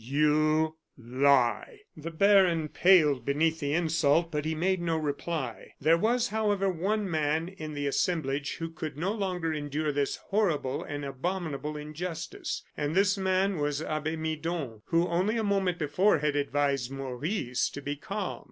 [0.03, 5.75] "You lie!" The baron paled beneath the insult, but he made no reply.
[5.79, 10.81] There was, however, one man in the assemblage who could no longer endure this horrible
[10.83, 16.35] and abominable injustice, and this man was Abbe Midon, who, only a moment before, had
[16.35, 18.39] advised Maurice to be calm.